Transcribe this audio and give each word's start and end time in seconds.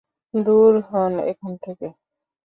দূর 0.33 0.73
হোন 0.87 1.13
এখান 1.31 1.53
থেকে। 1.63 1.87